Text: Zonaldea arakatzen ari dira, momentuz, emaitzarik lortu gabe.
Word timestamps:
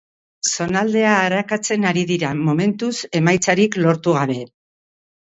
Zonaldea 0.51 1.11
arakatzen 1.25 1.85
ari 1.89 2.03
dira, 2.11 2.31
momentuz, 2.39 2.89
emaitzarik 3.21 3.79
lortu 3.83 4.17
gabe. 4.17 4.39